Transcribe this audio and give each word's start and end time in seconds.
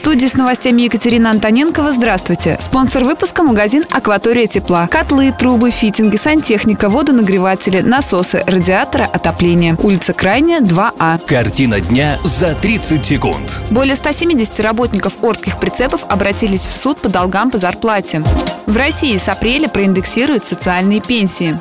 Студии 0.00 0.28
с 0.28 0.34
новостями 0.34 0.80
Екатерина 0.80 1.28
Антоненкова. 1.30 1.92
Здравствуйте. 1.92 2.56
Спонсор 2.58 3.04
выпуска– 3.04 3.42
магазин 3.44 3.84
«Акватория 3.90 4.46
тепла». 4.46 4.86
Котлы, 4.86 5.30
трубы, 5.30 5.70
фитинги, 5.70 6.16
сантехника, 6.16 6.88
водонагреватели, 6.88 7.82
насосы, 7.82 8.42
радиаторы, 8.46 9.04
отопление. 9.04 9.76
Улица 9.78 10.14
Крайняя, 10.14 10.62
2А. 10.62 11.20
Картина 11.26 11.82
дня 11.82 12.18
за 12.24 12.54
30 12.54 13.04
секунд. 13.04 13.62
Более 13.68 13.94
170 13.94 14.58
работников 14.60 15.22
Орских 15.22 15.60
прицепов 15.60 16.00
обратились 16.08 16.64
в 16.64 16.72
суд 16.72 16.98
по 16.98 17.10
долгам 17.10 17.50
по 17.50 17.58
зарплате. 17.58 18.22
В 18.64 18.78
России 18.78 19.18
с 19.18 19.28
апреля 19.28 19.68
проиндексируют 19.68 20.46
социальные 20.46 21.02
пенсии. 21.02 21.60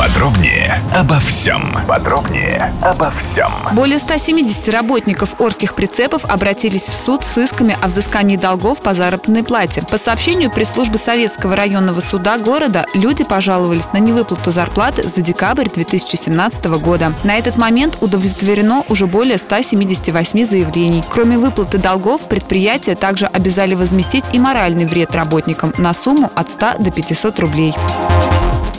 Подробнее 0.00 0.82
обо 0.94 1.18
всем. 1.20 1.76
Подробнее 1.86 2.72
обо 2.80 3.12
всем. 3.12 3.52
Более 3.74 3.98
170 3.98 4.70
работников 4.70 5.38
Орских 5.38 5.74
прицепов 5.74 6.24
обратились 6.24 6.88
в 6.88 6.94
суд 6.94 7.22
с 7.26 7.36
исками 7.36 7.76
о 7.78 7.88
взыскании 7.88 8.38
долгов 8.38 8.80
по 8.80 8.94
заработной 8.94 9.44
плате. 9.44 9.82
По 9.90 9.98
сообщению 9.98 10.50
пресс-службы 10.50 10.96
Советского 10.96 11.54
районного 11.54 12.00
суда 12.00 12.38
города, 12.38 12.86
люди 12.94 13.24
пожаловались 13.24 13.92
на 13.92 13.98
невыплату 13.98 14.50
зарплаты 14.52 15.06
за 15.06 15.20
декабрь 15.20 15.68
2017 15.68 16.64
года. 16.78 17.12
На 17.22 17.36
этот 17.36 17.58
момент 17.58 17.98
удовлетворено 18.00 18.84
уже 18.88 19.06
более 19.06 19.36
178 19.36 20.46
заявлений. 20.46 21.04
Кроме 21.10 21.36
выплаты 21.36 21.76
долгов, 21.76 22.22
предприятия 22.22 22.94
также 22.94 23.26
обязали 23.26 23.74
возместить 23.74 24.24
и 24.32 24.38
моральный 24.38 24.86
вред 24.86 25.14
работникам 25.14 25.74
на 25.76 25.92
сумму 25.92 26.30
от 26.34 26.48
100 26.48 26.76
до 26.78 26.90
500 26.90 27.40
рублей. 27.40 27.74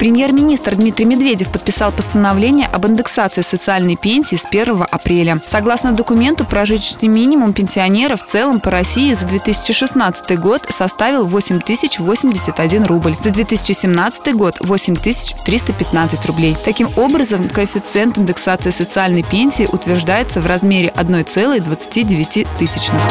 Премьер-министр 0.01 0.77
Дмитрий 0.77 1.05
Медведев 1.05 1.51
подписал 1.51 1.91
постановление 1.91 2.65
об 2.65 2.87
индексации 2.87 3.43
социальной 3.43 3.95
пенсии 3.95 4.35
с 4.35 4.45
1 4.45 4.87
апреля. 4.89 5.39
Согласно 5.45 5.91
документу, 5.91 6.43
прожиточный 6.43 7.07
минимум 7.07 7.53
пенсионера 7.53 8.15
в 8.15 8.25
целом 8.25 8.59
по 8.59 8.71
России 8.71 9.13
за 9.13 9.27
2016 9.27 10.39
год 10.39 10.65
составил 10.71 11.27
8081 11.27 12.85
рубль, 12.85 13.15
за 13.23 13.29
2017 13.29 14.33
год 14.33 14.57
8315 14.61 16.25
рублей. 16.25 16.57
Таким 16.65 16.89
образом, 16.95 17.47
коэффициент 17.47 18.17
индексации 18.17 18.71
социальной 18.71 19.21
пенсии 19.21 19.69
утверждается 19.71 20.41
в 20.41 20.47
размере 20.47 20.91
1,29 20.95 22.47
тысячных. 22.57 23.01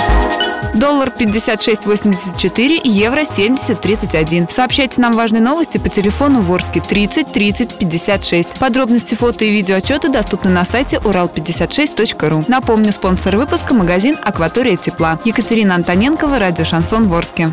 Доллар 0.74 1.12
56.84, 1.16 2.80
евро 2.84 3.20
70.31. 3.20 4.50
Сообщайте 4.50 5.00
нам 5.00 5.12
важные 5.12 5.42
новости 5.42 5.78
по 5.78 5.88
телефону 5.88 6.40
Ворске 6.40 6.80
30 6.80 7.32
30 7.32 7.78
56. 7.78 8.58
Подробности 8.58 9.14
фото 9.14 9.44
и 9.44 9.50
видеоотчеты 9.50 10.08
доступны 10.08 10.50
на 10.50 10.64
сайте 10.64 10.96
урал56.ру. 10.96 12.44
Напомню, 12.48 12.92
спонсор 12.92 13.36
выпуска– 13.36 13.74
магазин 13.80 14.16
«Акватория 14.22 14.76
тепла». 14.76 15.18
Екатерина 15.24 15.74
Антоненкова, 15.74 16.38
радио 16.38 16.64
«Шансон 16.64 17.08
Ворске». 17.08 17.52